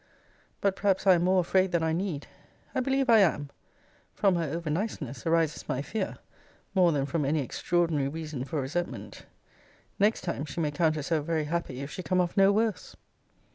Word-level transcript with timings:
But 0.61 0.75
perhaps 0.75 1.05
I 1.05 1.13
am 1.13 1.25
more 1.25 1.39
afraid 1.41 1.71
than 1.71 1.83
I 1.83 1.93
need. 1.93 2.25
I 2.73 2.79
believe 2.79 3.07
I 3.07 3.19
am. 3.19 3.51
From 4.15 4.35
her 4.35 4.49
over 4.49 4.67
niceness 4.71 5.27
arises 5.27 5.69
my 5.69 5.83
fear, 5.83 6.17
more 6.73 6.91
than 6.91 7.05
from 7.05 7.23
any 7.23 7.41
extraordinary 7.41 8.07
reason 8.07 8.43
for 8.43 8.59
resentment. 8.61 9.27
Next 9.99 10.21
time, 10.21 10.45
she 10.45 10.59
may 10.59 10.71
count 10.71 10.95
herself 10.95 11.27
very 11.27 11.43
happy, 11.43 11.81
if 11.81 11.91
she 11.91 12.01
come 12.01 12.19
off 12.19 12.35
no 12.35 12.51
worse. 12.51 12.95